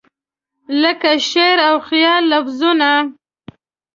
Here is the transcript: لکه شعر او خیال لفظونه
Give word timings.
لکه 0.81 1.11
شعر 1.29 1.57
او 1.69 1.75
خیال 1.89 2.23
لفظونه 2.33 2.91